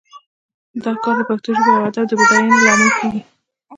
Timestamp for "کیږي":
2.99-3.21